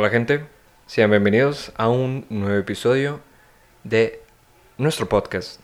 Hola 0.00 0.10
gente, 0.10 0.46
sean 0.86 1.10
bienvenidos 1.10 1.72
a 1.76 1.88
un 1.88 2.24
nuevo 2.30 2.56
episodio 2.56 3.18
de 3.82 4.22
nuestro 4.76 5.08
podcast 5.08 5.60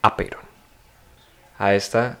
Aperon. 0.00 0.40
A 1.58 1.74
esta, 1.74 2.16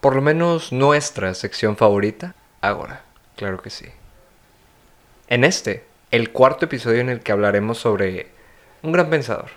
por 0.00 0.16
lo 0.16 0.20
menos 0.20 0.72
nuestra 0.72 1.32
sección 1.34 1.76
favorita, 1.76 2.34
ahora, 2.60 3.02
claro 3.36 3.62
que 3.62 3.70
sí. 3.70 3.86
En 5.28 5.44
este, 5.44 5.84
el 6.10 6.32
cuarto 6.32 6.64
episodio 6.64 7.02
en 7.02 7.08
el 7.08 7.20
que 7.20 7.30
hablaremos 7.30 7.78
sobre 7.78 8.26
un 8.82 8.90
gran 8.90 9.10
pensador. 9.10 9.50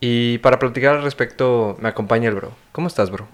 Y 0.00 0.38
para 0.38 0.58
platicar 0.58 0.96
al 0.96 1.02
respecto 1.02 1.76
me 1.80 1.90
acompaña 1.90 2.30
el 2.30 2.36
bro. 2.36 2.52
¿Cómo 2.72 2.86
estás, 2.86 3.10
bro? 3.10 3.28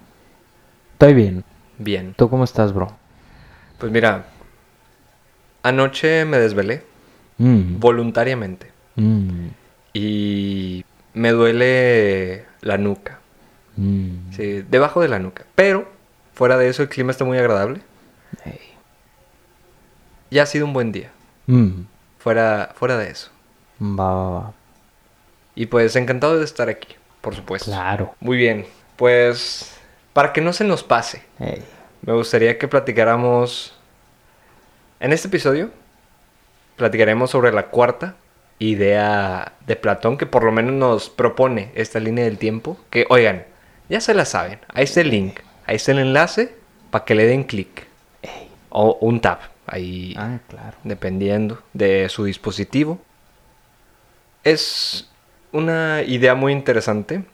Estoy 0.95 1.15
bien. 1.15 1.45
Bien. 1.79 2.15
¿Tú 2.15 2.29
cómo 2.29 2.43
estás, 2.43 2.73
bro? 2.73 2.89
Pues 3.79 3.93
mira, 3.93 4.25
anoche 5.63 6.25
me 6.25 6.39
desvelé 6.39 6.89
Mm, 7.43 7.81
voluntariamente 7.81 8.71
mm, 8.97 9.47
y 9.95 10.85
me 11.15 11.31
duele 11.31 12.45
la 12.61 12.77
nuca. 12.77 13.19
mm. 13.77 14.33
Sí, 14.37 14.63
debajo 14.69 15.01
de 15.01 15.09
la 15.09 15.19
nuca. 15.19 15.45
Pero 15.55 15.89
fuera 16.35 16.59
de 16.59 16.69
eso 16.69 16.83
el 16.83 16.91
clima 16.91 17.11
está 17.13 17.25
muy 17.25 17.39
agradable. 17.39 17.81
Ey. 18.45 18.61
Ya 20.31 20.43
ha 20.43 20.47
sido 20.47 20.67
un 20.67 20.75
buen 20.75 20.93
día. 20.93 21.11
Fuera, 22.19 22.73
fuera 22.75 22.99
de 22.99 23.11
eso. 23.11 23.31
Va, 23.83 24.13
va, 24.15 24.31
va. 24.31 24.53
Y 25.55 25.65
pues 25.67 25.97
encantado 25.97 26.39
de 26.39 26.45
estar 26.45 26.69
aquí, 26.69 26.95
por 27.23 27.35
supuesto. 27.35 27.71
Claro. 27.71 28.15
Muy 28.21 28.37
bien. 28.37 28.67
Pues 28.97 29.75
para 30.13 30.35
que 30.35 30.43
no 30.43 30.53
se 30.53 30.65
nos 30.65 30.83
pase, 30.85 31.23
me 32.03 32.13
gustaría 32.13 32.59
que 32.59 32.69
platicáramos... 32.69 33.77
En 35.01 35.13
este 35.15 35.29
episodio 35.29 35.71
platicaremos 36.77 37.31
sobre 37.31 37.53
la 37.53 37.69
cuarta 37.69 38.17
idea 38.59 39.55
de 39.67 39.77
Platón 39.77 40.19
que 40.19 40.27
por 40.27 40.45
lo 40.45 40.53
menos 40.53 40.75
nos 40.75 41.09
propone 41.09 41.73
esta 41.75 42.01
línea 42.01 42.25
del 42.25 42.37
tiempo. 42.37 42.77
Que, 42.91 43.07
oigan, 43.09 43.47
ya 43.89 44.01
se 44.03 44.13
la 44.13 44.27
saben. 44.27 44.59
Ahí 44.69 44.85
está 44.85 45.01
el 45.01 45.11
link. 45.11 45.41
Ahí 45.65 45.77
está 45.77 45.93
el 45.93 46.01
enlace 46.01 46.55
para 46.91 47.07
que 47.07 47.15
le 47.15 47.27
den 47.27 47.45
clic. 47.45 47.87
O 48.69 48.99
un 49.01 49.21
tap. 49.21 49.41
Ahí 49.67 50.15
Ah, 50.19 50.39
claro. 50.49 50.77
dependiendo 50.85 51.63
de 51.73 52.09
su 52.11 52.25
dispositivo. 52.25 52.99
Es 54.45 55.09
una 55.53 56.03
idea 56.03 56.35
muy 56.35 56.53
interesante 56.53 57.25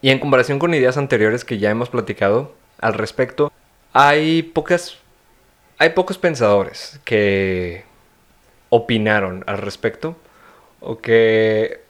y 0.00 0.08
en 0.10 0.18
comparación 0.18 0.58
con 0.58 0.72
ideas 0.72 0.96
anteriores 0.96 1.44
que 1.44 1.58
ya 1.58 1.70
hemos 1.70 1.90
platicado 1.90 2.54
al 2.80 2.94
respecto, 2.94 3.52
hay 3.92 4.42
pocas 4.42 4.96
hay 5.80 5.90
pocos 5.90 6.18
pensadores 6.18 7.00
que 7.04 7.84
opinaron 8.68 9.44
al 9.46 9.56
respecto 9.58 10.14
o 10.78 10.98
que 10.98 11.80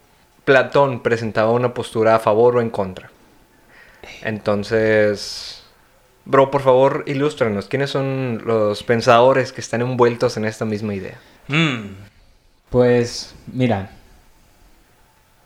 Platón 0.44 1.02
presentaba 1.02 1.50
una 1.50 1.74
postura 1.74 2.14
a 2.14 2.20
favor 2.20 2.56
o 2.56 2.60
en 2.60 2.70
contra. 2.70 3.10
Entonces, 4.22 5.64
bro, 6.24 6.52
por 6.52 6.62
favor, 6.62 7.02
ilústranos, 7.08 7.66
¿quiénes 7.66 7.90
son 7.90 8.42
los 8.46 8.84
pensadores 8.84 9.52
que 9.52 9.60
están 9.60 9.80
envueltos 9.80 10.36
en 10.36 10.44
esta 10.44 10.64
misma 10.64 10.94
idea? 10.94 11.18
Pues, 12.70 13.34
mira. 13.48 13.90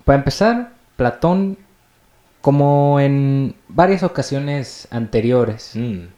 Para 0.04 0.18
empezar, 0.18 0.72
Platón, 0.96 1.56
como 2.42 3.00
en 3.00 3.54
varias 3.68 4.02
ocasiones 4.02 4.86
anteriores, 4.90 5.70
Mm, 5.74 6.08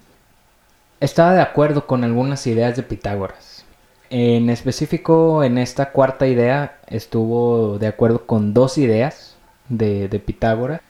estaba 1.00 1.34
de 1.34 1.42
acuerdo 1.42 1.86
con 1.86 2.04
algunas 2.04 2.46
ideas 2.46 2.76
de 2.76 2.82
Pitágoras. 2.82 3.64
En 4.10 4.50
específico, 4.50 5.42
en 5.42 5.58
esta 5.58 5.90
cuarta 5.90 6.26
idea, 6.26 6.78
estuvo 6.86 7.78
de 7.78 7.88
acuerdo 7.88 8.24
con 8.26 8.54
dos 8.54 8.78
ideas 8.78 9.36
de, 9.68 10.08
de 10.08 10.18
Pitágoras, 10.20 10.80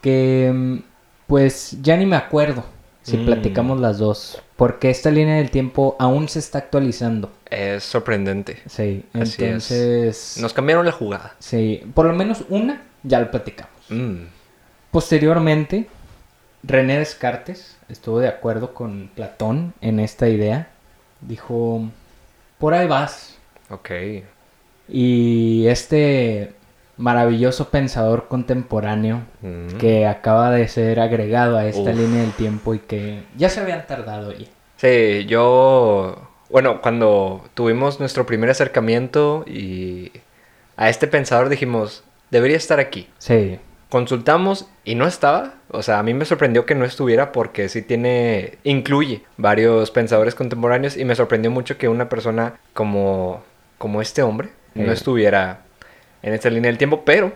que 0.00 0.50
mm, 0.52 0.78
pues 1.28 1.76
ya 1.82 1.96
ni 1.96 2.04
me 2.06 2.16
acuerdo 2.16 2.64
si 3.02 3.16
Mm. 3.16 3.26
platicamos 3.26 3.80
las 3.80 3.98
dos, 3.98 4.40
porque 4.56 4.90
esta 4.90 5.10
línea 5.10 5.36
del 5.36 5.50
tiempo 5.50 5.96
aún 5.98 6.28
se 6.28 6.38
está 6.40 6.58
actualizando. 6.58 7.30
Es 7.50 7.84
sorprendente. 7.84 8.58
Sí, 8.66 9.04
Así 9.12 9.22
es. 9.22 9.38
entonces... 9.40 10.38
Nos 10.40 10.52
cambiaron 10.52 10.84
la 10.86 10.92
jugada. 10.92 11.34
Sí, 11.38 11.82
por 11.94 12.06
lo 12.06 12.12
menos 12.12 12.44
una 12.48 12.82
ya 13.02 13.20
lo 13.20 13.30
platicamos. 13.30 13.72
Mm, 13.88 14.24
Posteriormente, 14.92 15.86
René 16.62 16.98
Descartes 16.98 17.76
estuvo 17.88 18.20
de 18.20 18.28
acuerdo 18.28 18.74
con 18.74 19.10
Platón 19.14 19.74
en 19.80 19.98
esta 20.00 20.28
idea. 20.28 20.68
Dijo, 21.20 21.82
por 22.58 22.74
ahí 22.74 22.86
vas. 22.86 23.38
ok. 23.70 23.90
Y 24.88 25.66
este 25.68 26.52
maravilloso 26.96 27.70
pensador 27.70 28.28
contemporáneo 28.28 29.22
Mm. 29.40 29.78
que 29.78 30.06
acaba 30.06 30.50
de 30.50 30.68
ser 30.68 31.00
agregado 31.00 31.56
a 31.56 31.66
esta 31.66 31.90
Uf. 31.90 31.96
línea 31.96 32.20
del 32.22 32.32
tiempo 32.32 32.74
y 32.74 32.78
que 32.80 33.22
ya 33.36 33.48
se 33.48 33.60
habían 33.60 33.86
tardado 33.86 34.32
ya. 34.32 34.46
Sí, 34.76 35.24
yo... 35.26 36.28
Bueno, 36.50 36.82
cuando 36.82 37.44
tuvimos 37.54 37.98
nuestro 37.98 38.26
primer 38.26 38.50
acercamiento 38.50 39.42
y 39.46 40.12
a 40.76 40.90
este 40.90 41.06
pensador 41.06 41.48
dijimos, 41.48 42.04
debería 42.30 42.58
estar 42.58 42.78
aquí. 42.78 43.08
Sí, 43.18 43.58
Consultamos 43.92 44.70
y 44.86 44.94
no 44.94 45.06
estaba. 45.06 45.52
O 45.70 45.82
sea, 45.82 45.98
a 45.98 46.02
mí 46.02 46.14
me 46.14 46.24
sorprendió 46.24 46.64
que 46.64 46.74
no 46.74 46.86
estuviera 46.86 47.30
porque 47.30 47.68
sí 47.68 47.82
tiene, 47.82 48.56
incluye 48.64 49.22
varios 49.36 49.90
pensadores 49.90 50.34
contemporáneos 50.34 50.96
y 50.96 51.04
me 51.04 51.14
sorprendió 51.14 51.50
mucho 51.50 51.76
que 51.76 51.88
una 51.90 52.08
persona 52.08 52.54
como, 52.72 53.42
como 53.76 54.00
este 54.00 54.22
hombre 54.22 54.48
no 54.74 54.90
Eh. 54.90 54.94
estuviera 54.94 55.60
en 56.22 56.32
esta 56.32 56.48
línea 56.48 56.70
del 56.70 56.78
tiempo, 56.78 57.02
pero 57.04 57.34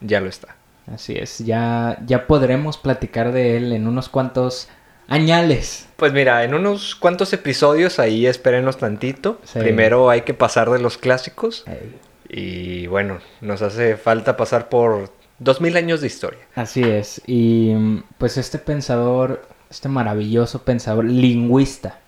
ya 0.00 0.22
lo 0.22 0.30
está. 0.30 0.56
así 0.90 1.14
es. 1.18 1.40
Ya, 1.40 1.98
ya 2.06 2.26
podremos 2.26 2.78
platicar 2.78 3.30
de 3.32 3.58
él 3.58 3.70
en 3.74 3.86
unos 3.86 4.08
cuantos 4.08 4.70
añales. 5.08 5.90
Pues 5.96 6.14
mira, 6.14 6.42
en 6.44 6.54
unos 6.54 6.94
cuantos 6.94 7.34
episodios 7.34 7.98
ahí 7.98 8.24
espérenos 8.26 8.78
tantito. 8.78 9.38
Sí. 9.44 9.58
Primero 9.58 10.08
hay 10.08 10.22
que 10.22 10.32
pasar 10.32 10.70
de 10.70 10.78
los 10.78 10.96
clásicos 10.96 11.64
Ey. 11.66 11.94
y 12.30 12.86
bueno, 12.86 13.18
nos 13.42 13.60
hace 13.60 13.98
falta 13.98 14.38
pasar 14.38 14.70
por 14.70 15.10
dos 15.42 15.60
mil 15.60 15.76
años 15.76 16.00
de 16.00 16.06
historia. 16.06 16.40
Así 16.54 16.82
es. 16.82 17.20
Y 17.26 17.72
mm, 17.74 18.04
pues 18.18 18.36
este 18.36 18.58
pensador, 18.58 19.46
este 19.70 19.88
maravilloso 19.88 20.62
pensador 20.62 21.04
lingüista 21.04 21.98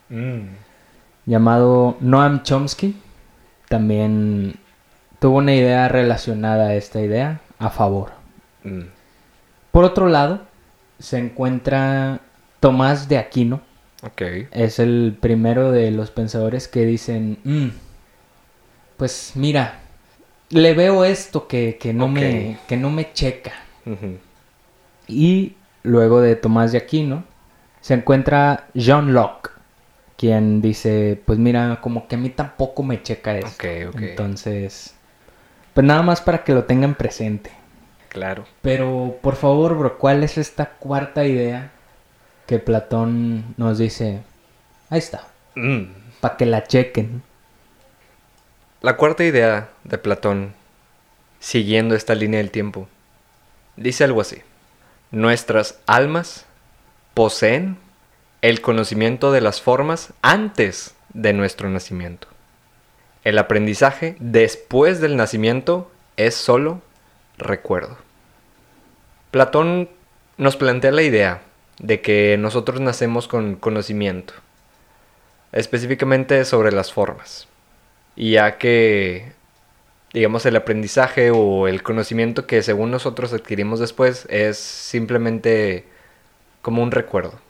llamado 1.27 1.97
Noam 2.01 2.43
Chomsky, 2.43 2.97
también 3.69 4.55
tuvo 5.19 5.39
una 5.39 5.55
idea 5.55 5.89
relacionada 5.89 6.69
a 6.69 6.75
esta 6.75 7.01
idea 7.01 7.41
a 7.59 7.71
favor. 7.71 8.13
Mm. 8.63 8.83
Por 9.73 9.85
otro 9.85 10.09
lado, 10.09 10.43
se 10.99 11.19
encuentra 11.19 12.21
Tomás 12.61 13.09
de 13.09 13.19
Aquino. 13.19 13.61
Ok. 14.03 14.23
Es 14.53 14.79
el 14.79 15.17
primero 15.19 15.73
de 15.73 15.91
los 15.91 16.11
pensadores 16.11 16.69
que 16.69 16.85
dicen, 16.87 17.39
"Mm, 17.43 17.69
pues 18.97 19.33
mira, 19.35 19.81
le 20.55 20.75
veo 20.75 21.05
esto 21.05 21.47
que, 21.49 21.77
que 21.79 21.93
no, 21.93 22.09
me, 22.09 22.59
que 22.69 22.77
no 22.77 22.91
me 22.91 23.13
checa. 23.13 23.53
Y 25.07 25.55
luego 25.83 26.21
de 26.21 26.37
Tomás 26.37 26.73
de 26.73 26.79
Aquino 26.79 27.25
se 27.81 27.95
encuentra 27.95 28.69
John 28.75 29.13
Locke, 29.13 29.51
quien 30.17 30.63
dice, 30.63 31.21
pues 31.27 31.39
mira, 31.39 31.81
como 31.83 32.09
que 32.09 32.15
a 32.15 32.19
mí 32.19 32.31
tampoco 32.31 32.83
me 32.83 33.03
checa 33.03 33.37
esto. 33.37 33.67
Entonces, 33.67 34.95
pues 35.75 35.87
nada 35.87 36.03
más 36.03 36.21
para 36.21 36.45
que 36.45 36.55
lo 36.55 36.65
tengan 36.65 36.95
presente. 36.95 37.51
Claro. 38.09 38.45
Pero 38.63 39.19
por 39.21 39.35
favor, 39.37 39.77
bro, 39.77 39.99
¿cuál 39.99 40.23
es 40.23 40.39
esta 40.39 40.67
cuarta 40.71 41.27
idea 41.27 41.73
que 42.47 42.59
Platón 42.61 43.55
nos 43.57 43.79
dice? 43.79 44.21
Ahí 44.89 44.99
está, 45.01 45.27
Mm. 45.57 45.85
para 46.21 46.37
que 46.37 46.47
la 46.47 46.65
chequen. 46.65 47.23
La 48.85 48.99
cuarta 48.99 49.25
idea 49.25 49.71
de 49.85 49.97
Platón, 49.97 50.53
siguiendo 51.41 51.95
esta 51.95 52.15
línea 52.15 52.37
del 52.37 52.51
tiempo, 52.51 52.87
dice 53.77 54.05
algo 54.05 54.21
así. 54.21 54.43
Nuestras 55.11 55.79
almas 55.87 56.45
poseen 57.15 57.79
el 58.43 58.61
conocimiento 58.61 59.33
de 59.33 59.41
las 59.41 59.63
formas 59.63 60.13
antes 60.21 60.95
de 61.15 61.33
nuestro 61.33 61.71
nacimiento. 61.71 62.29
El 63.23 63.39
aprendizaje 63.39 64.17
después 64.21 65.01
del 65.01 65.17
nacimiento 65.17 65.91
es 66.19 66.35
solo 66.35 66.83
recuerdo. 67.39 67.97
Platón 69.31 69.89
nos 70.37 70.57
plantea 70.59 70.93
la 70.93 71.01
idea 71.01 71.41
de 71.79 72.03
que 72.03 72.37
nosotros 72.39 72.83
nacemos 72.83 73.29
con 73.29 73.55
conocimiento, 73.55 74.35
específicamente 75.53 76.45
sobre 76.45 76.71
las 76.71 76.93
formas, 76.93 77.49
y 78.17 78.33
ya 78.33 78.59
que, 78.59 79.33
digamos, 80.13 80.47
el 80.47 80.57
aprendizaje 80.57 81.31
o 81.33 81.69
el 81.69 81.83
conocimiento 81.83 82.47
que 82.47 82.63
según 82.63 82.91
nosotros 82.91 83.33
adquirimos 83.35 83.81
después 83.81 84.27
es 84.31 84.59
simplemente 84.59 85.89
como 86.63 86.83
un 86.83 86.93
recuerdo. 86.93 87.41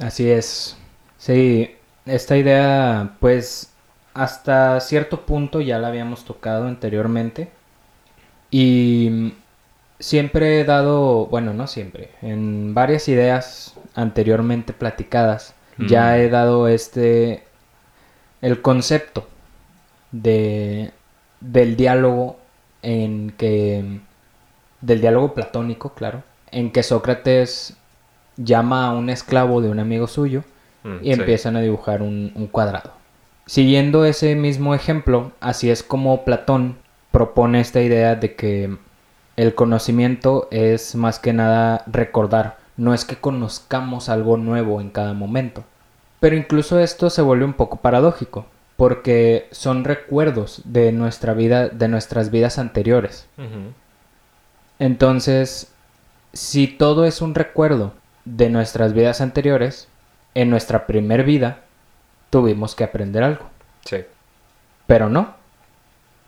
Así 0.00 0.30
es. 0.30 0.76
Sí, 1.18 1.76
esta 2.06 2.36
idea, 2.36 3.16
pues, 3.20 3.72
hasta 4.14 4.80
cierto 4.80 5.24
punto 5.26 5.60
ya 5.60 5.78
la 5.78 5.88
habíamos 5.88 6.24
tocado 6.24 6.66
anteriormente. 6.66 7.50
Y 8.50 9.34
siempre 9.98 10.60
he 10.60 10.64
dado, 10.64 11.26
bueno, 11.26 11.54
no 11.54 11.66
siempre, 11.66 12.10
en 12.22 12.74
varias 12.74 13.08
ideas 13.08 13.74
anteriormente 13.94 14.72
platicadas, 14.72 15.54
ya 15.78 16.16
Mm. 16.16 16.18
he 16.18 16.28
dado 16.30 16.68
este, 16.68 17.44
el 18.42 18.62
concepto 18.62 19.28
de, 20.14 20.92
del 21.40 21.76
diálogo 21.76 22.38
en 22.82 23.34
que, 23.36 24.00
del 24.80 25.00
diálogo 25.00 25.34
platónico, 25.34 25.94
claro, 25.94 26.22
en 26.50 26.70
que 26.70 26.82
Sócrates 26.82 27.76
llama 28.36 28.86
a 28.86 28.92
un 28.92 29.10
esclavo 29.10 29.60
de 29.60 29.70
un 29.70 29.80
amigo 29.80 30.06
suyo 30.06 30.44
Mm, 30.84 30.98
y 31.00 31.14
sí. 31.14 31.20
empiezan 31.20 31.56
a 31.56 31.60
dibujar 31.60 32.02
un, 32.02 32.30
un 32.34 32.46
cuadrado. 32.46 32.92
Siguiendo 33.46 34.04
ese 34.04 34.34
mismo 34.36 34.74
ejemplo, 34.74 35.32
así 35.40 35.70
es 35.70 35.82
como 35.82 36.24
Platón 36.24 36.76
propone 37.10 37.60
esta 37.60 37.80
idea 37.80 38.14
de 38.14 38.36
que 38.36 38.76
el 39.36 39.54
conocimiento 39.54 40.48
es 40.50 40.94
más 40.94 41.18
que 41.18 41.32
nada 41.32 41.82
recordar, 41.86 42.58
no 42.76 42.94
es 42.94 43.04
que 43.04 43.16
conozcamos 43.16 44.08
algo 44.08 44.36
nuevo 44.36 44.80
en 44.80 44.90
cada 44.90 45.14
momento. 45.14 45.64
Pero 46.20 46.36
incluso 46.36 46.78
esto 46.78 47.10
se 47.10 47.22
vuelve 47.22 47.44
un 47.44 47.54
poco 47.54 47.76
paradójico, 47.76 48.46
porque 48.76 49.48
son 49.52 49.84
recuerdos 49.84 50.62
de 50.64 50.92
nuestra 50.92 51.34
vida, 51.34 51.68
de 51.68 51.88
nuestras 51.88 52.30
vidas 52.30 52.58
anteriores. 52.58 53.26
Entonces, 54.78 55.72
si 56.32 56.66
todo 56.66 57.04
es 57.04 57.20
un 57.20 57.34
recuerdo 57.34 57.94
de 58.24 58.50
nuestras 58.50 58.92
vidas 58.92 59.20
anteriores, 59.20 59.88
en 60.34 60.50
nuestra 60.50 60.86
primer 60.86 61.24
vida 61.24 61.60
tuvimos 62.30 62.74
que 62.74 62.84
aprender 62.84 63.22
algo. 63.22 63.44
Sí. 63.84 63.98
Pero 64.86 65.08
no. 65.08 65.34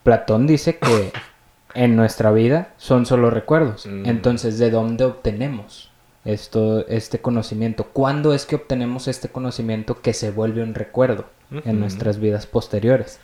Platón 0.04 0.46
dice 0.46 0.78
que 0.78 1.12
en 1.74 1.96
nuestra 1.96 2.30
vida 2.30 2.68
son 2.76 3.06
solo 3.06 3.30
recuerdos. 3.30 3.86
Mm. 3.86 4.06
Entonces, 4.06 4.58
¿de 4.58 4.70
dónde 4.70 5.04
obtenemos 5.04 5.90
esto, 6.24 6.86
este 6.86 7.20
conocimiento? 7.20 7.88
¿Cuándo 7.92 8.32
es 8.32 8.46
que 8.46 8.54
obtenemos 8.54 9.08
este 9.08 9.28
conocimiento 9.28 10.00
que 10.00 10.12
se 10.12 10.30
vuelve 10.30 10.62
un 10.62 10.74
recuerdo 10.74 11.24
En 11.50 11.78
nuestras 11.80 12.18
vidas 12.18 12.46
posteriores? 12.46 13.20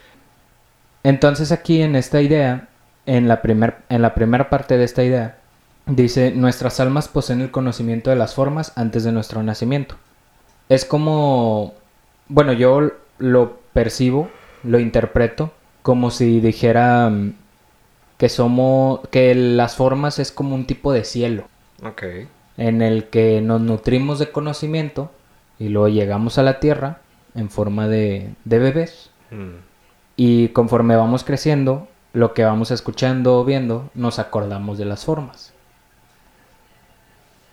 Entonces 1.02 1.50
aquí 1.50 1.82
en 1.82 1.96
esta 1.96 2.20
idea, 2.22 2.68
en 3.06 3.26
la, 3.26 3.42
primer, 3.42 3.78
en 3.88 4.02
la 4.02 4.14
primera 4.14 4.48
parte 4.48 4.76
de 4.78 4.84
esta 4.84 5.02
idea, 5.02 5.38
dice, 5.86 6.30
nuestras 6.30 6.78
almas 6.80 7.08
poseen 7.08 7.40
el 7.40 7.50
conocimiento 7.50 8.10
de 8.10 8.16
las 8.16 8.34
formas 8.34 8.72
antes 8.76 9.02
de 9.04 9.12
nuestro 9.12 9.42
nacimiento. 9.42 9.96
Es 10.68 10.84
como, 10.84 11.74
bueno, 12.28 12.52
yo 12.52 12.92
lo 13.18 13.58
percibo, 13.72 14.30
lo 14.62 14.78
interpreto 14.78 15.52
como 15.82 16.10
si 16.10 16.40
dijera 16.40 17.10
mm, 17.10 17.34
que 18.18 18.28
somos, 18.28 19.00
que 19.10 19.34
las 19.34 19.74
formas 19.76 20.18
es 20.20 20.30
como 20.30 20.54
un 20.54 20.66
tipo 20.66 20.92
de 20.92 21.04
cielo 21.04 21.48
Ok. 21.84 22.02
en 22.56 22.82
el 22.82 23.08
que 23.08 23.40
nos 23.40 23.60
nutrimos 23.60 24.20
de 24.20 24.30
conocimiento 24.30 25.10
y 25.58 25.68
luego 25.68 25.88
llegamos 25.88 26.38
a 26.38 26.44
la 26.44 26.60
tierra 26.60 27.00
en 27.34 27.50
forma 27.50 27.88
de, 27.88 28.34
de 28.44 28.58
bebés 28.58 29.08
Mm. 29.30 29.62
y 30.16 30.48
conforme 30.48 30.94
vamos 30.94 31.24
creciendo, 31.24 31.88
lo 32.12 32.34
que 32.34 32.44
vamos 32.44 32.70
escuchando 32.70 33.38
o 33.38 33.44
viendo, 33.46 33.90
nos 33.94 34.18
acordamos 34.18 34.76
de 34.76 34.84
las 34.84 35.06
formas. 35.06 35.54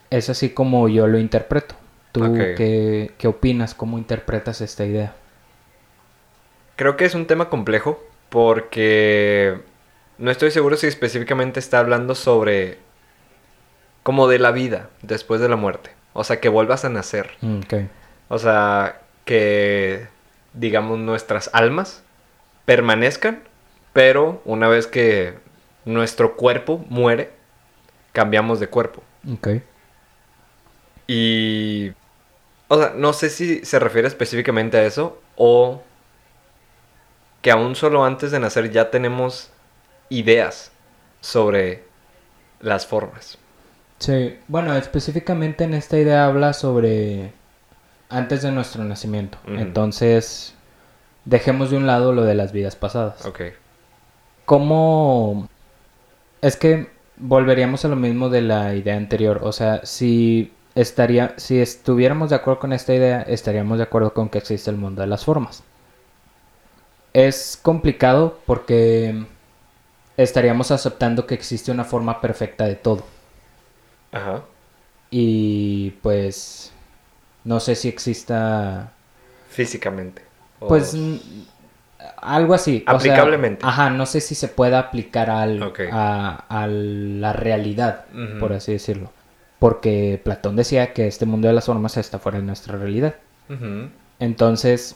Es 0.10 0.30
así 0.30 0.50
como 0.50 0.90
yo 0.90 1.08
lo 1.08 1.18
interpreto. 1.20 1.76
¿Tú 2.12 2.34
qué, 2.34 3.14
qué 3.18 3.28
opinas? 3.28 3.74
¿Cómo 3.76 3.98
interpretas 3.98 4.60
esta 4.62 4.84
idea? 4.86 5.16
Creo 6.76 6.98
que 6.98 7.06
es 7.06 7.16
un 7.16 7.28
tema 7.28 7.50
complejo 7.50 8.04
porque 8.30 9.62
no 10.18 10.32
estoy 10.32 10.52
seguro 10.52 10.76
si 10.76 10.88
específicamente 10.88 11.60
está 11.60 11.80
hablando 11.80 12.16
sobre 12.16 12.80
como 14.04 14.28
de 14.28 14.40
la 14.40 14.52
vida 14.52 14.90
después 15.02 15.40
de 15.40 15.50
la 15.50 15.56
muerte. 15.56 15.92
O 16.14 16.24
sea, 16.24 16.40
que 16.42 16.50
vuelvas 16.50 16.84
a 16.84 16.90
nacer. 16.90 17.30
Mm, 17.42 17.60
ok. 17.60 17.74
O 18.30 18.40
sea, 18.40 19.02
que 19.30 20.08
digamos 20.56 20.98
nuestras 20.98 21.52
almas 21.54 22.02
permanezcan, 22.66 23.44
pero 23.94 24.42
una 24.44 24.68
vez 24.68 24.88
que 24.88 25.36
nuestro 25.86 26.36
cuerpo 26.36 26.84
muere, 26.90 27.30
cambiamos 28.12 28.60
de 28.60 28.70
cuerpo. 28.70 29.04
Ok. 29.32 29.50
Y... 31.06 31.92
O 32.70 32.80
sea, 32.80 32.94
no 32.96 33.14
sé 33.14 33.30
si 33.30 33.64
se 33.66 33.78
refiere 33.78 34.08
específicamente 34.08 34.78
a 34.78 34.86
eso 34.86 35.22
o 35.36 35.84
que 37.44 37.52
aún 37.52 37.76
solo 37.76 38.06
antes 38.06 38.32
de 38.32 38.40
nacer 38.40 38.72
ya 38.72 38.90
tenemos 38.90 39.52
ideas 40.10 40.72
sobre 41.22 41.84
las 42.62 42.88
formas. 42.88 43.38
Sí, 44.00 44.40
bueno, 44.48 44.76
específicamente 44.76 45.66
en 45.66 45.76
esta 45.76 46.00
idea 46.00 46.26
habla 46.26 46.54
sobre 46.54 47.38
antes 48.10 48.42
de 48.42 48.52
nuestro 48.52 48.84
nacimiento. 48.84 49.38
Entonces, 49.48 50.56
dejemos 51.26 51.70
de 51.70 51.78
un 51.78 51.88
lado 51.88 52.12
lo 52.12 52.24
de 52.24 52.36
las 52.36 52.52
vidas 52.52 52.76
pasadas. 52.76 53.26
Ok. 53.26 53.42
¿Cómo? 54.46 55.48
Es 56.42 56.58
que 56.58 56.90
volveríamos 57.18 57.86
a 57.86 57.88
lo 57.88 57.96
mismo 57.96 58.30
de 58.30 58.42
la 58.42 58.74
idea 58.76 58.98
anterior. 58.98 59.42
O 59.44 59.52
sea, 59.52 59.86
si 59.86 60.52
estaría, 60.74 61.34
si 61.38 61.60
estuviéramos 61.60 62.32
de 62.32 62.38
acuerdo 62.38 62.60
con 62.60 62.74
esta 62.74 62.94
idea, 62.94 63.22
estaríamos 63.22 63.78
de 63.78 63.84
acuerdo 63.84 64.14
con 64.14 64.30
que 64.30 64.40
existe 64.40 64.72
el 64.72 64.78
mundo 64.78 65.02
de 65.02 65.08
las 65.08 65.24
formas. 65.24 65.64
Es 67.14 67.60
complicado 67.62 68.40
porque 68.46 69.26
estaríamos 70.18 70.72
aceptando 70.72 71.28
que 71.28 71.36
existe 71.36 71.72
una 71.72 71.84
forma 71.84 72.22
perfecta 72.22 72.66
de 72.66 72.76
todo. 72.76 73.04
Ajá. 74.12 74.44
Y 75.12 75.92
pues 76.02 76.72
no 77.50 77.60
sé 77.60 77.74
si 77.76 77.88
exista 77.90 78.92
Físicamente. 79.50 80.22
O- 80.60 80.68
pues 80.68 80.96
algo 82.22 82.54
así. 82.54 82.84
o 82.88 82.92
sea, 82.92 82.96
Aplicablemente. 83.14 83.66
ajá, 83.66 83.90
no 83.90 84.06
sé 84.06 84.22
si 84.22 84.36
se 84.36 84.48
puede 84.48 84.76
aplicar 84.76 85.30
al, 85.30 85.74
a, 85.92 86.46
a 86.48 86.68
la 86.68 87.34
realidad, 87.34 88.06
por 88.40 88.54
así 88.54 88.72
decirlo. 88.74 89.12
Porque 89.58 90.22
Platón 90.24 90.56
decía 90.56 90.94
que 90.94 91.08
este 91.08 91.26
mundo 91.26 91.48
de 91.48 91.54
las 91.56 91.66
formas 91.66 91.98
está 91.98 92.20
fuera 92.20 92.38
de 92.38 92.46
nuestra 92.46 92.78
realidad. 92.78 93.16
Entonces, 94.20 94.96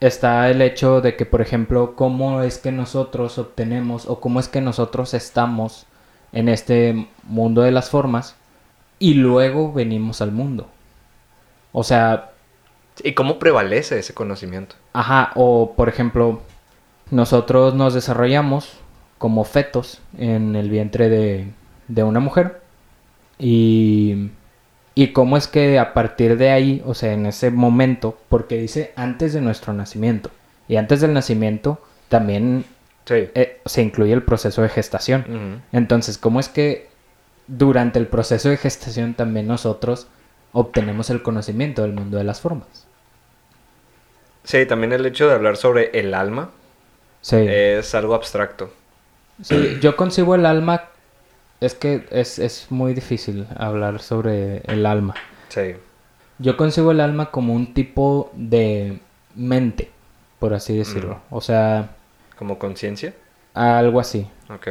está 0.00 0.48
el 0.50 0.62
hecho 0.62 1.00
de 1.00 1.14
que, 1.16 1.26
por 1.26 1.40
ejemplo, 1.42 1.94
cómo 1.94 2.42
es 2.42 2.58
que 2.58 2.72
nosotros 2.72 3.38
obtenemos 3.38 4.06
o 4.06 4.18
cómo 4.20 4.40
es 4.40 4.48
que 4.48 4.60
nosotros 4.60 5.14
estamos 5.14 5.86
en 6.32 6.48
este 6.48 7.06
mundo 7.24 7.62
de 7.62 7.70
las 7.72 7.90
formas 7.90 8.34
y 8.98 9.14
luego 9.14 9.72
venimos 9.72 10.20
al 10.22 10.32
mundo. 10.32 10.68
O 11.78 11.84
sea, 11.84 12.30
¿Y 13.04 13.12
cómo 13.12 13.38
prevalece 13.38 14.00
ese 14.00 14.12
conocimiento? 14.12 14.74
Ajá, 14.92 15.30
o 15.36 15.74
por 15.76 15.88
ejemplo, 15.88 16.40
nosotros 17.12 17.74
nos 17.74 17.94
desarrollamos 17.94 18.72
como 19.18 19.44
fetos 19.44 20.00
en 20.18 20.56
el 20.56 20.68
vientre 20.68 21.08
de, 21.08 21.46
de 21.86 22.02
una 22.02 22.18
mujer 22.18 22.60
y, 23.38 24.30
y 24.96 25.12
cómo 25.12 25.36
es 25.36 25.46
que 25.46 25.78
a 25.78 25.94
partir 25.94 26.36
de 26.38 26.50
ahí, 26.50 26.82
o 26.84 26.94
sea, 26.94 27.12
en 27.12 27.26
ese 27.26 27.52
momento, 27.52 28.18
porque 28.28 28.58
dice 28.58 28.92
antes 28.96 29.32
de 29.32 29.40
nuestro 29.40 29.72
nacimiento, 29.72 30.30
y 30.66 30.74
antes 30.76 31.00
del 31.00 31.12
nacimiento 31.14 31.80
también 32.08 32.64
Sí. 33.04 33.14
eh, 33.36 33.60
se 33.64 33.82
incluye 33.82 34.12
el 34.12 34.22
proceso 34.24 34.60
de 34.62 34.68
gestación. 34.68 35.62
Entonces, 35.72 36.18
¿cómo 36.18 36.40
es 36.40 36.48
que 36.48 36.88
durante 37.46 37.98
el 38.00 38.06
proceso 38.08 38.48
de 38.50 38.56
gestación 38.58 39.14
también 39.14 39.46
nosotros 39.46 40.08
obtenemos 40.58 41.10
el 41.10 41.22
conocimiento 41.22 41.82
del 41.82 41.92
mundo 41.92 42.16
de 42.18 42.24
las 42.24 42.40
formas? 42.40 42.86
Sí, 44.44 44.64
también 44.66 44.92
el 44.92 45.04
hecho 45.06 45.28
de 45.28 45.34
hablar 45.34 45.56
sobre 45.56 45.90
el 45.98 46.14
alma 46.14 46.50
Sí. 47.20 47.36
es 47.36 47.94
algo 47.94 48.14
abstracto. 48.14 48.70
Sí, 49.42 49.78
yo 49.80 49.96
concibo 49.96 50.34
el 50.34 50.46
alma. 50.46 50.84
Es 51.60 51.74
que 51.74 52.06
es, 52.10 52.38
es 52.38 52.66
muy 52.70 52.94
difícil 52.94 53.46
hablar 53.56 54.00
sobre 54.00 54.58
el 54.66 54.86
alma. 54.86 55.14
Sí. 55.48 55.74
Yo 56.38 56.56
concibo 56.56 56.92
el 56.92 57.00
alma 57.00 57.30
como 57.30 57.52
un 57.54 57.74
tipo 57.74 58.30
de 58.34 59.00
mente, 59.34 59.90
por 60.38 60.54
así 60.54 60.76
decirlo. 60.76 61.16
Mm. 61.30 61.34
O 61.34 61.40
sea, 61.40 61.90
Como 62.38 62.58
conciencia. 62.58 63.12
algo 63.54 63.98
así. 64.00 64.28
Ok. 64.48 64.68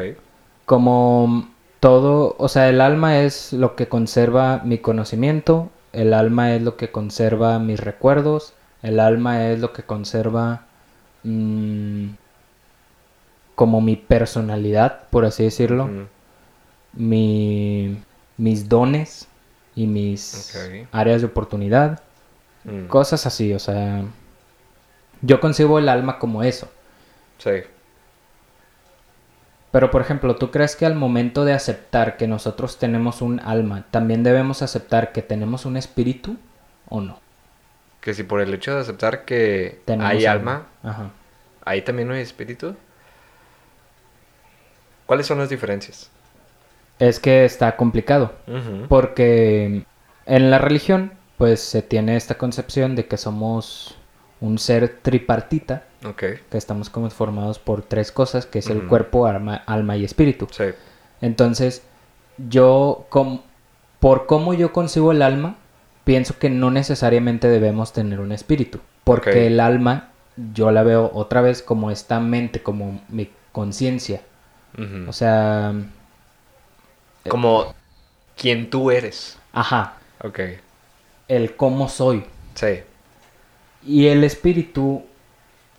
Como 0.66 1.50
todo, 1.82 2.36
o 2.40 2.48
sea, 2.48 2.70
el 2.70 2.80
alma 2.82 3.20
es 3.20 3.52
lo 3.54 3.76
que 3.76 3.88
conserva 3.88 4.62
mi 4.64 4.78
conocimiento, 4.80 5.70
el 5.98 6.14
alma 6.14 6.54
es 6.56 6.62
lo 6.62 6.78
que 6.78 6.92
conserva 6.92 7.60
mis 7.60 7.80
recuerdos, 7.80 8.54
el 8.84 9.00
alma 9.00 9.48
es 9.50 9.60
lo 9.60 9.74
que 9.74 9.84
conserva 9.84 10.62
mm, 11.24 12.10
como 13.56 13.82
mi 13.82 13.96
personalidad, 13.96 15.08
por 15.10 15.26
así 15.26 15.44
decirlo. 15.44 15.90
Mi, 16.94 17.98
mis 18.38 18.70
dones 18.70 19.28
y 19.76 19.88
mis 19.88 20.56
áreas 20.92 21.22
de 21.22 21.28
oportunidad, 21.28 22.02
Mm. 22.64 22.88
cosas 22.88 23.26
así, 23.26 23.54
o 23.54 23.60
sea, 23.60 24.04
Yo 25.22 25.40
concibo 25.40 25.80
el 25.80 25.90
alma 25.90 26.20
como 26.20 26.44
eso. 26.44 26.68
Sí. 27.38 27.52
Pero 29.72 29.92
por 29.92 30.02
ejemplo, 30.02 30.36
¿tú 30.36 30.50
crees 30.50 30.76
que 30.76 30.86
al 30.86 30.96
momento 30.96 31.44
de 31.46 31.54
aceptar 31.54 32.18
que 32.18 32.28
nosotros 32.28 32.80
tenemos 32.80 33.22
un 33.22 33.40
alma, 33.42 33.86
también 33.92 34.24
debemos 34.24 34.62
aceptar 34.62 35.12
que 35.12 35.22
tenemos 35.22 35.66
un 35.66 35.78
espíritu 35.78 36.38
o 36.90 37.02
no? 37.02 37.20
Que 38.02 38.14
si 38.14 38.24
por 38.24 38.40
el 38.42 38.54
hecho 38.54 38.74
de 38.74 38.82
aceptar 38.82 39.26
que 39.26 39.82
Tenemos 39.86 40.12
hay 40.12 40.26
alma, 40.26 40.68
ahí 41.66 41.82
también 41.82 42.08
no 42.08 42.14
hay 42.14 42.22
espíritu. 42.22 42.76
¿Cuáles 45.06 45.28
son 45.28 45.38
las 45.40 45.50
diferencias? 45.50 46.10
Es 47.00 47.20
que 47.20 47.46
está 47.46 47.76
complicado. 47.76 48.34
Porque 48.88 49.86
en 50.26 50.52
la 50.52 50.60
religión, 50.60 51.12
pues 51.38 51.62
se 51.62 51.82
tiene 51.82 52.16
esta 52.16 52.38
concepción 52.38 52.96
de 52.96 53.08
que 53.08 53.18
somos 53.18 53.98
un 54.40 54.60
ser 54.60 55.00
tripartita, 55.02 55.84
Ok, 56.06 56.20
que 56.50 56.58
estamos 56.58 56.90
como 56.90 57.10
formados 57.10 57.58
por 57.60 57.82
tres 57.82 58.12
cosas, 58.12 58.46
que 58.46 58.60
es 58.60 58.70
el 58.70 58.86
cuerpo, 58.88 59.26
alma, 59.28 59.56
alma 59.66 59.98
y 59.98 60.04
espíritu. 60.06 60.48
sí. 60.52 60.66
Entonces, 61.22 61.82
yo, 62.38 63.06
com- 63.10 63.42
por 64.00 64.28
cómo 64.28 64.54
yo 64.54 64.72
concibo 64.72 65.12
el 65.12 65.24
alma, 65.24 65.56
pienso 66.04 66.38
que 66.38 66.50
no 66.52 66.70
necesariamente 66.70 67.48
debemos 67.48 67.92
tener 67.94 68.20
un 68.20 68.32
espíritu. 68.32 68.80
Porque 69.04 69.48
el 69.48 69.60
alma, 69.60 70.10
yo 70.54 70.70
la 70.72 70.84
veo 70.84 71.10
otra 71.14 71.42
vez 71.42 71.64
como 71.64 71.90
esta 71.90 72.20
mente, 72.20 72.62
como 72.62 73.02
mi 73.10 73.30
conciencia. 73.52 74.22
O 75.08 75.14
sea, 75.14 75.74
Como 77.28 77.74
quien 78.36 78.70
tú 78.70 78.92
eres. 78.92 79.38
ajá, 79.54 79.94
Ok, 80.24 80.40
el 81.28 81.56
cómo 81.56 81.90
soy. 81.90 82.24
sí. 82.56 82.82
Y 83.86 84.08
el 84.08 84.24
espíritu, 84.24 85.04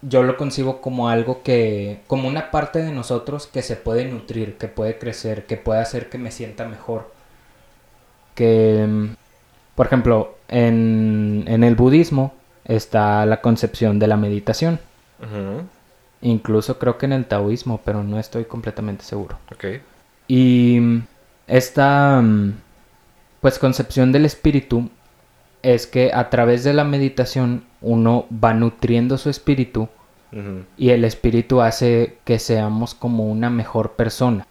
yo 0.02 0.22
lo 0.22 0.36
concibo 0.36 0.80
como 0.80 1.08
algo 1.08 1.42
que, 1.42 2.02
como 2.06 2.28
una 2.28 2.50
parte 2.50 2.80
de 2.82 2.92
nosotros 2.92 3.46
que 3.46 3.62
se 3.62 3.76
puede 3.76 4.04
nutrir, 4.06 4.56
que 4.58 4.68
puede 4.68 4.98
crecer, 4.98 5.46
que 5.46 5.56
puede 5.56 5.80
hacer 5.80 6.08
que 6.10 6.18
me 6.18 6.30
sienta 6.30 6.66
mejor. 6.68 7.12
Que, 8.34 9.08
por 9.74 9.86
ejemplo, 9.86 10.38
en, 10.48 11.44
en 11.48 11.64
el 11.64 11.74
budismo 11.74 12.34
está 12.64 13.26
la 13.26 13.40
concepción 13.40 13.98
de 13.98 14.06
la 14.06 14.16
meditación. 14.16 14.80
Incluso 16.20 16.78
creo 16.78 16.98
que 16.98 17.06
en 17.06 17.12
el 17.12 17.26
taoísmo, 17.26 17.80
pero 17.84 18.02
no 18.04 18.18
estoy 18.18 18.44
completamente 18.44 19.04
seguro. 19.04 19.38
Ok, 19.52 19.64
Y 20.28 20.80
esta 21.46 22.20
mm, 22.22 22.52
pues 23.40 23.58
concepción 23.58 24.12
del 24.12 24.24
espíritu 24.26 24.90
es 25.62 25.86
que 25.86 26.12
a 26.12 26.30
través 26.30 26.64
de 26.64 26.72
la 26.72 26.84
meditación 26.84 27.64
uno 27.80 28.26
va 28.32 28.54
nutriendo 28.54 29.18
su 29.18 29.30
espíritu 29.30 29.88
y 30.76 30.90
el 30.90 31.04
espíritu 31.04 31.62
hace 31.62 32.18
que 32.24 32.38
seamos 32.38 32.94
como 32.94 33.26
una 33.28 33.48
mejor 33.48 33.92
persona. 33.92 34.46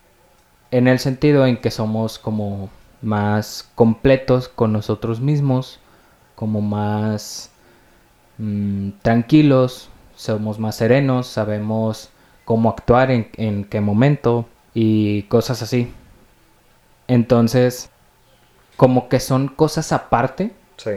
En 0.72 0.88
el 0.88 0.98
sentido 0.98 1.46
en 1.46 1.58
que 1.58 1.70
somos 1.70 2.18
como 2.18 2.70
más 3.02 3.70
completos 3.76 4.50
con 4.50 4.74
nosotros 4.74 5.22
mismos, 5.22 5.80
como 6.34 6.62
más 6.62 7.52
mm, 8.40 8.90
tranquilos, 9.04 9.90
somos 10.16 10.58
más 10.58 10.76
serenos, 10.76 11.28
sabemos 11.28 12.10
cómo 12.44 12.70
actuar 12.70 13.12
en, 13.12 13.30
en 13.38 13.64
qué 13.64 13.80
momento 13.80 14.48
y 14.74 15.24
cosas 15.24 15.62
así. 15.62 15.94
Entonces, 17.08 17.92
como 18.78 19.10
que 19.10 19.20
son 19.20 19.48
cosas 19.48 19.92
aparte, 19.92 20.52
sí. 20.78 20.92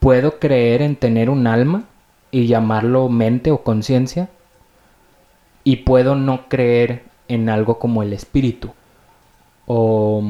puedo 0.00 0.38
creer 0.38 0.82
en 0.82 0.96
tener 0.96 1.30
un 1.30 1.46
alma 1.46 1.84
y 2.30 2.46
llamarlo 2.46 3.08
mente 3.08 3.50
o 3.50 3.62
conciencia 3.62 4.28
y 5.64 5.76
puedo 5.76 6.14
no 6.14 6.48
creer 6.48 7.02
en 7.28 7.48
algo 7.48 7.78
como 7.78 8.02
el 8.02 8.12
espíritu 8.12 8.72
o 9.66 10.22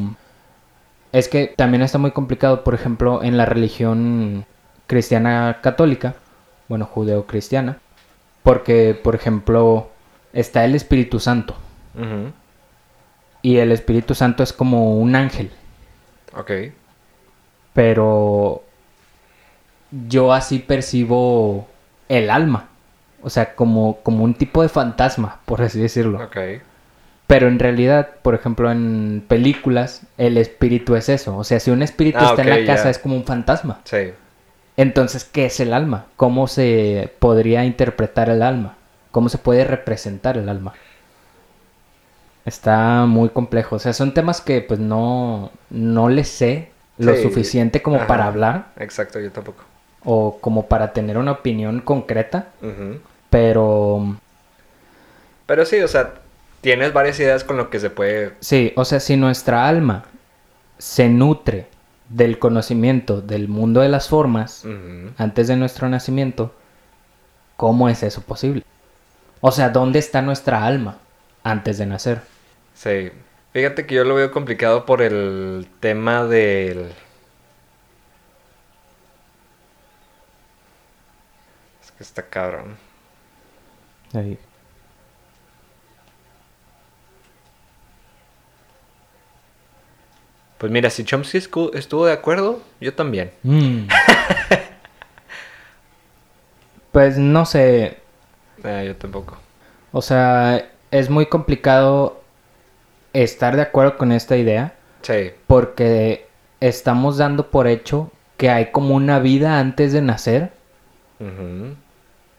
es 1.12 1.28
que 1.28 1.52
también 1.56 1.82
está 1.82 1.98
muy 1.98 2.12
complicado 2.12 2.64
por 2.64 2.74
ejemplo 2.74 3.22
en 3.22 3.36
la 3.36 3.44
religión 3.44 4.46
cristiana 4.86 5.58
católica 5.62 6.14
bueno 6.68 6.86
judeo-cristiana 6.86 7.78
porque 8.42 8.98
por 9.02 9.14
ejemplo 9.14 9.90
está 10.32 10.64
el 10.64 10.74
Espíritu 10.74 11.20
Santo. 11.20 11.54
Y 13.42 13.58
el 13.58 13.72
Espíritu 13.72 14.14
Santo 14.14 14.42
es 14.42 14.52
como 14.52 14.98
un 14.98 15.14
ángel. 15.14 15.50
Ok, 16.34 16.50
pero 17.72 18.62
yo 19.90 20.32
así 20.32 20.58
percibo 20.58 21.68
el 22.08 22.30
alma. 22.30 22.68
O 23.22 23.30
sea, 23.30 23.54
como, 23.54 23.98
como 24.02 24.24
un 24.24 24.34
tipo 24.34 24.62
de 24.62 24.68
fantasma, 24.68 25.40
por 25.44 25.62
así 25.62 25.80
decirlo. 25.80 26.22
ok. 26.24 26.36
Pero 27.26 27.48
en 27.48 27.58
realidad, 27.58 28.08
por 28.22 28.34
ejemplo, 28.34 28.70
en 28.70 29.22
películas, 29.28 30.02
el 30.16 30.38
espíritu 30.38 30.96
es 30.96 31.08
eso. 31.10 31.36
O 31.36 31.44
sea, 31.44 31.60
si 31.60 31.70
un 31.70 31.82
espíritu 31.82 32.18
Ah, 32.20 32.28
está 32.30 32.42
en 32.42 32.50
la 32.50 32.64
casa, 32.64 32.88
es 32.90 32.98
como 32.98 33.16
un 33.16 33.24
fantasma. 33.24 33.80
Sí. 33.84 34.12
Entonces, 34.78 35.24
¿qué 35.24 35.46
es 35.46 35.60
el 35.60 35.74
alma? 35.74 36.06
¿Cómo 36.16 36.46
se 36.46 37.12
podría 37.18 37.64
interpretar 37.64 38.30
el 38.30 38.42
alma? 38.42 38.76
¿Cómo 39.10 39.28
se 39.28 39.36
puede 39.38 39.64
representar 39.64 40.38
el 40.38 40.48
alma? 40.48 40.72
Está 42.44 43.04
muy 43.06 43.28
complejo. 43.28 43.76
O 43.76 43.78
sea, 43.78 43.92
son 43.92 44.14
temas 44.14 44.40
que 44.40 44.62
pues 44.62 44.80
no, 44.80 45.50
no 45.70 46.08
le 46.08 46.24
sé 46.24 46.70
lo 46.96 47.14
Sí. 47.14 47.22
suficiente 47.22 47.82
como 47.82 47.98
Ajá. 47.98 48.06
para 48.06 48.24
hablar 48.26 48.72
Exacto, 48.78 49.20
yo 49.20 49.30
tampoco. 49.30 49.64
O 50.10 50.38
como 50.40 50.66
para 50.68 50.94
tener 50.94 51.18
una 51.18 51.32
opinión 51.32 51.80
concreta, 51.80 52.48
pero 53.28 54.16
Pero 55.46 55.64
sí, 55.66 55.80
o 55.80 55.88
sea, 55.88 56.14
tienes 56.62 56.92
varias 56.94 57.20
ideas 57.20 57.44
con 57.44 57.56
lo 57.56 57.68
que 57.68 57.78
se 57.78 57.90
puede... 57.90 58.32
sí, 58.40 58.72
o 58.76 58.84
sea, 58.84 59.00
si 59.00 59.16
nuestra 59.16 59.68
alma 59.68 60.04
se 60.78 61.08
nutre 61.08 61.66
del 62.08 62.38
conocimiento 62.38 63.20
del 63.20 63.48
mundo 63.48 63.80
de 63.80 63.88
las 63.90 64.08
formas 64.08 64.64
antes 65.18 65.48
de 65.48 65.56
nuestro 65.56 65.88
nacimiento, 65.88 66.54
¿cómo 67.56 67.88
es 67.88 68.02
eso 68.02 68.22
posible? 68.22 68.62
O 69.40 69.52
sea, 69.52 69.68
¿dónde 69.70 69.98
está 69.98 70.22
nuestra 70.22 70.64
alma 70.64 70.98
antes 71.42 71.78
de 71.78 71.86
nacer? 71.86 72.22
Sí. 72.74 73.10
Fíjate 73.52 73.86
que 73.86 73.94
yo 73.94 74.04
lo 74.04 74.14
veo 74.14 74.30
complicado 74.30 74.86
por 74.86 75.02
el 75.02 75.66
tema 75.80 76.24
del... 76.24 76.92
Es 81.80 81.80
que 81.80 81.86
está 82.00 82.22
cabrón. 82.28 82.76
Ahí. 84.14 84.38
Pues 90.58 90.72
mira, 90.72 90.90
si 90.90 91.04
Chomsky 91.04 91.38
estuvo 91.74 92.06
de 92.06 92.12
acuerdo, 92.12 92.60
yo 92.80 92.92
también. 92.94 93.30
Mm. 93.44 93.86
pues 96.92 97.16
no 97.18 97.46
sé, 97.46 97.98
Eh, 98.64 98.84
yo 98.86 98.96
tampoco. 98.96 99.38
o 99.92 100.02
sea, 100.02 100.68
es 100.90 101.10
muy 101.10 101.26
complicado 101.26 102.20
estar 103.12 103.54
de 103.56 103.62
acuerdo 103.62 103.96
con 103.96 104.12
esta 104.12 104.36
idea. 104.36 104.74
Sí. 105.02 105.30
porque 105.46 106.26
estamos 106.60 107.18
dando 107.18 107.50
por 107.52 107.68
hecho 107.68 108.10
que 108.36 108.50
hay 108.50 108.72
como 108.72 108.96
una 108.96 109.20
vida 109.20 109.60
antes 109.60 109.92
de 109.92 110.02
nacer 110.02 110.50
Ujú. 111.20 111.76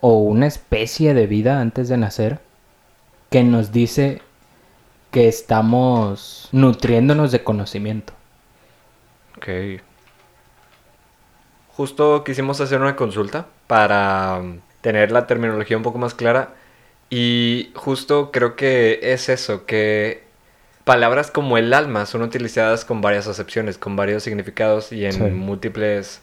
O 0.01 0.20
una 0.20 0.48
especie 0.48 1.13
de 1.13 1.27
vida 1.27 1.60
antes 1.62 1.89
de 1.89 1.98
nacer 1.98 2.39
que 3.29 3.44
nos 3.44 3.72
dice 3.72 4.22
que 5.12 5.27
estamos 5.27 6.50
nutriéndonos 6.51 7.32
de 7.32 7.44
conocimiento. 7.44 8.13
Ok. 9.38 9.82
Justo 11.75 12.24
quisimos 12.24 12.60
hacer 12.62 12.82
una 12.82 12.96
consulta 12.96 13.48
para 13.68 14.38
um, 14.39 14.60
tener 14.82 15.12
la 15.12 15.27
terminología 15.27 15.77
un 15.77 15.84
poco 15.84 15.98
más 15.98 16.13
clara 16.13 16.53
y 17.10 17.72
justo 17.75 18.32
creo 18.32 18.56
que 18.56 19.00
es 19.01 19.29
eso, 19.29 19.65
que 19.65 20.24
palabras 20.84 21.32
como 21.32 21.58
el 21.58 21.74
alma 21.74 22.06
son 22.06 22.22
utilizadas 22.22 22.84
con 22.86 23.01
varias 23.01 23.27
acepciones, 23.27 23.77
con 23.77 23.96
varios 23.96 24.24
significados 24.24 24.91
y 24.91 25.06
en 25.06 25.13
Sí. 25.13 25.22
múltiples 25.24 26.22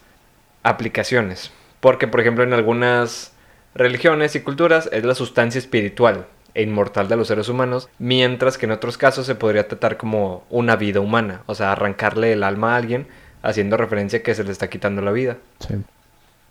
aplicaciones. 0.62 1.50
Porque, 1.80 2.06
por 2.08 2.20
ejemplo, 2.20 2.44
en 2.44 2.52
algunas 2.52 3.32
religiones 3.76 4.34
y 4.34 4.40
culturas 4.40 4.88
es 4.92 5.04
la 5.04 5.14
sustancia 5.14 5.58
espiritual 5.58 6.26
e 6.54 6.62
inmortal 6.62 7.08
de 7.08 7.16
los 7.16 7.28
seres 7.28 7.48
humanos, 7.48 7.88
mientras 7.98 8.56
que 8.56 8.66
en 8.66 8.72
otros 8.72 8.96
casos 8.96 9.26
se 9.26 9.34
podría 9.34 9.68
tratar 9.68 9.98
como 9.98 10.44
una 10.48 10.76
vida 10.76 11.00
humana, 11.00 11.42
o 11.46 11.54
sea, 11.54 11.72
arrancarle 11.72 12.32
el 12.32 12.42
alma 12.42 12.72
a 12.72 12.76
alguien 12.76 13.06
haciendo 13.42 13.76
referencia 13.76 14.20
a 14.20 14.22
que 14.22 14.34
se 14.34 14.42
le 14.42 14.50
está 14.50 14.68
quitando 14.68 15.02
la 15.02 15.12
vida. 15.12 15.36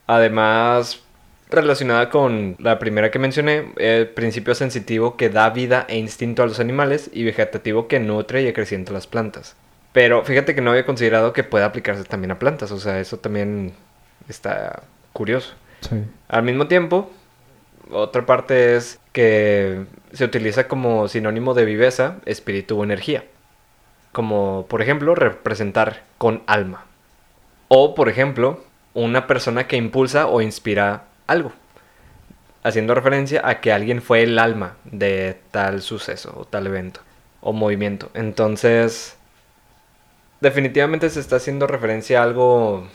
Además, 0.07 1.01
relacionada 1.49 2.09
con 2.09 2.55
la 2.59 2.79
primera 2.79 3.09
que 3.11 3.19
mencioné, 3.19 3.71
el 3.77 4.07
principio 4.09 4.53
sensitivo 4.55 5.17
que 5.17 5.29
da 5.29 5.49
vida 5.49 5.85
e 5.89 5.97
instinto 5.97 6.43
a 6.43 6.45
los 6.45 6.59
animales 6.59 7.09
y 7.11 7.23
vegetativo 7.23 7.87
que 7.87 7.99
nutre 7.99 8.43
y 8.43 8.47
acrecienta 8.47 8.93
las 8.93 9.07
plantas. 9.07 9.55
Pero 9.91 10.23
fíjate 10.23 10.53
que 10.53 10.61
no 10.61 10.71
había 10.71 10.85
considerado 10.85 11.33
que 11.33 11.43
pueda 11.43 11.65
aplicarse 11.65 12.03
también 12.03 12.31
a 12.31 12.39
plantas, 12.39 12.71
o 12.71 12.79
sea, 12.79 12.99
eso 12.99 13.17
también 13.17 13.73
está 14.29 14.83
curioso. 15.13 15.53
Sí. 15.81 15.95
Al 16.27 16.43
mismo 16.43 16.67
tiempo, 16.67 17.09
Otra 17.91 18.25
parte 18.25 18.75
es 18.75 18.99
que 19.11 19.85
se 20.11 20.25
utiliza 20.25 20.67
como 20.67 21.07
sinónimo 21.07 21.53
de 21.53 21.65
viveza, 21.65 22.17
espíritu 22.25 22.79
o 22.79 22.83
energía. 22.83 23.25
Como, 24.11 24.65
por 24.69 24.81
ejemplo, 24.81 25.13
representar 25.13 26.03
con 26.17 26.41
alma. 26.47 26.85
O, 27.67 27.95
por 27.95 28.09
ejemplo, 28.09 28.63
una 28.93 29.27
persona 29.27 29.67
que 29.67 29.75
impulsa 29.75 30.27
o 30.27 30.41
inspira 30.41 31.05
algo. 31.27 31.51
Haciendo 32.63 32.95
referencia 32.95 33.47
a 33.47 33.61
que 33.61 33.71
alguien 33.71 34.01
fue 34.01 34.23
el 34.23 34.39
alma 34.39 34.77
de 34.85 35.37
tal 35.51 35.81
suceso 35.81 36.33
o 36.35 36.45
tal 36.45 36.65
evento 36.65 37.01
o 37.41 37.53
movimiento. 37.53 38.09
Entonces, 38.15 39.15
definitivamente 40.41 41.09
se 41.09 41.19
está 41.19 41.35
haciendo 41.35 41.67
referencia 41.67 42.19
a 42.19 42.23
algo 42.23 42.87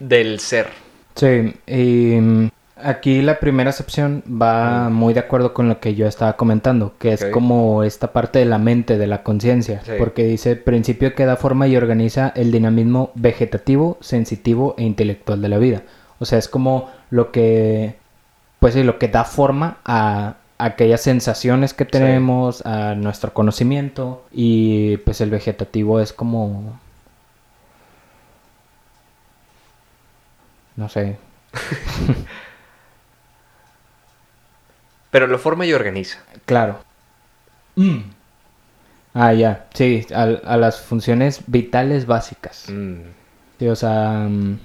del 0.00 0.40
ser. 0.40 0.68
Sí, 1.14 1.54
y 1.66 2.20
mm, 2.20 2.50
aquí 2.88 3.22
la 3.22 3.38
primera 3.38 3.70
acepción 3.70 4.22
va 4.30 4.88
Mm. 4.88 4.92
muy 4.94 5.14
de 5.14 5.20
acuerdo 5.20 5.52
con 5.54 5.68
lo 5.68 5.80
que 5.80 5.94
yo 5.94 6.06
estaba 6.06 6.36
comentando, 6.36 6.94
que 6.98 7.12
es 7.12 7.24
como 7.26 7.82
esta 7.82 8.12
parte 8.12 8.38
de 8.38 8.44
la 8.46 8.58
mente, 8.58 8.98
de 8.98 9.06
la 9.06 9.22
conciencia, 9.22 9.82
Sí. 9.84 9.92
porque 9.98 10.24
dice 10.24 10.56
principio 10.56 11.14
que 11.14 11.26
da 11.26 11.36
forma 11.36 11.66
y 11.68 11.76
organiza 11.76 12.32
el 12.36 12.50
dinamismo 12.52 13.10
vegetativo, 13.14 13.98
sensitivo 14.00 14.74
e 14.78 14.84
intelectual 14.84 15.40
de 15.42 15.48
la 15.48 15.58
vida. 15.58 15.82
O 16.18 16.24
sea, 16.24 16.38
es 16.38 16.48
como 16.48 16.88
lo 17.10 17.30
que, 17.32 17.96
pues 18.60 18.74
sí, 18.74 18.82
lo 18.82 18.98
que 18.98 19.08
da 19.08 19.24
forma 19.24 19.78
a 19.84 20.34
aquellas 20.58 21.00
sensaciones 21.02 21.72
que 21.74 21.84
tenemos, 21.84 22.66
a 22.66 22.94
nuestro 22.96 23.32
conocimiento 23.32 24.24
y 24.32 24.96
pues 24.98 25.20
el 25.20 25.30
vegetativo 25.30 26.00
es 26.00 26.12
como 26.12 26.78
no 30.76 30.88
sé, 30.88 31.16
Pero 35.10 35.26
lo 35.26 35.38
forma 35.38 35.64
y 35.66 35.72
organiza. 35.72 36.18
Claro. 36.44 36.80
Mm. 37.76 37.98
Ah, 39.14 39.32
ya. 39.32 39.66
Sí, 39.74 40.06
a, 40.14 40.56
las 40.56 40.80
funciones 40.80 41.42
vitales 41.46 42.06
básicas. 42.06 42.66
Mm, 42.68 43.00
Sí, 43.58 43.66
o 43.68 43.74
sea, 43.74 44.26
mm, 44.28 44.58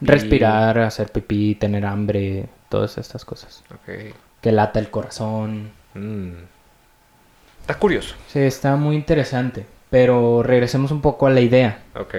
Y- 0.00 0.06
respirar, 0.06 0.78
hacer 0.78 1.10
pipí, 1.10 1.54
tener 1.56 1.84
hambre, 1.86 2.48
todas 2.68 2.98
estas 2.98 3.24
cosas. 3.24 3.64
ok. 3.74 4.14
Que 4.40 4.52
lata 4.52 4.78
el 4.78 4.90
corazón. 4.90 5.70
Mm. 5.94 6.32
Está 7.62 7.74
curioso. 7.78 8.14
Sí, 8.28 8.38
está 8.40 8.76
muy 8.76 8.94
interesante. 8.96 9.66
Pero 9.90 10.42
regresemos 10.42 10.90
un 10.92 11.00
poco 11.00 11.26
a 11.26 11.30
la 11.30 11.40
idea. 11.40 11.82
Ok. 11.96 12.14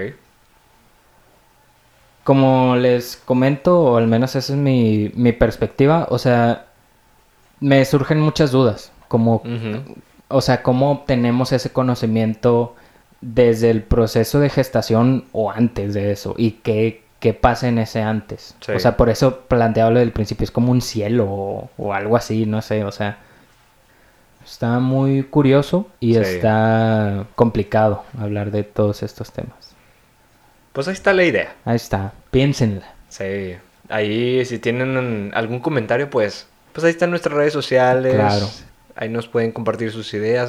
Como 2.23 2.75
les 2.75 3.15
comento, 3.17 3.79
o 3.81 3.97
al 3.97 4.07
menos 4.07 4.35
esa 4.35 4.53
es 4.53 4.59
mi, 4.59 5.11
mi 5.15 5.31
perspectiva, 5.31 6.07
o 6.09 6.19
sea, 6.19 6.65
me 7.59 7.83
surgen 7.85 8.19
muchas 8.19 8.51
dudas. 8.51 8.91
Como. 9.07 9.41
O 10.27 10.41
sea, 10.41 10.61
¿cómo 10.61 10.91
obtenemos 10.91 11.51
ese 11.51 11.71
conocimiento 11.71 12.75
desde 13.21 13.71
el 13.71 13.81
proceso 13.83 14.39
de 14.39 14.49
gestación 14.49 15.25
o 15.31 15.49
antes 15.51 15.93
de 15.95 16.11
eso? 16.11 16.35
¿Y 16.37 16.51
qué, 16.51 17.01
qué 17.19 17.33
pasa 17.33 17.67
en 17.67 17.79
ese 17.79 18.01
antes? 18.03 18.55
Sí. 18.59 18.73
O 18.73 18.79
sea, 18.79 18.95
por 18.95 19.09
eso 19.09 19.39
planteaba 19.47 19.89
lo 19.89 19.99
del 19.99 20.11
principio, 20.11 20.43
es 20.43 20.51
como 20.51 20.71
un 20.71 20.81
cielo 20.81 21.25
o, 21.27 21.69
o 21.77 21.93
algo 21.93 22.15
así, 22.15 22.45
no 22.45 22.61
sé, 22.61 22.83
o 22.83 22.91
sea, 22.91 23.17
está 24.45 24.79
muy 24.79 25.23
curioso 25.23 25.87
y 25.99 26.13
Sí. 26.13 26.19
está 26.19 27.25
complicado 27.35 28.03
hablar 28.19 28.51
de 28.51 28.63
todos 28.63 29.01
estos 29.03 29.31
temas. 29.31 29.73
Pues 30.73 30.87
ahí 30.87 30.93
está 30.93 31.13
la 31.13 31.23
idea. 31.23 31.55
Ahí 31.65 31.75
está, 31.75 32.13
piénsenla. 32.29 32.93
Sí. 33.09 33.55
Ahí, 33.89 34.45
si 34.45 34.59
tienen 34.59 35.31
algún 35.33 35.59
comentario, 35.59 36.11
pues, 36.11 36.47
pues 36.79 36.85
ahí 36.85 36.91
están 36.91 37.09
nuestras 37.09 37.35
redes 37.35 37.51
sociales. 37.51 38.15
Claro. 38.15 38.49
Ahí 38.95 39.09
nos 39.09 39.27
pueden 39.27 39.51
compartir 39.51 39.91
sus 39.91 40.13
ideas. 40.13 40.47